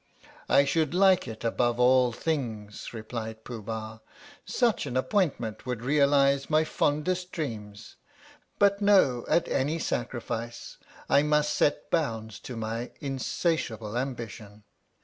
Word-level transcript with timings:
"I 0.49 0.65
should 0.65 0.95
like 0.95 1.27
it 1.27 1.43
above 1.43 1.79
all 1.79 2.11
things," 2.11 2.91
replied 2.91 3.43
Pooh 3.43 3.61
Bah." 3.61 3.99
Such 4.47 4.87
an 4.87 4.97
appointment 4.97 5.67
would 5.67 5.83
realize 5.83 6.49
my 6.49 6.63
fondest 6.63 7.31
dreams. 7.31 7.97
But 8.57 8.81
no 8.81 9.27
at 9.29 9.47
any 9.47 9.77
sacrifice 9.77 10.79
I 11.07 11.21
must 11.21 11.53
set 11.53 11.91
bounds 11.91 12.39
to 12.39 12.55
my 12.57 12.89
insatiable 12.99 13.95
ambition 13.95 14.63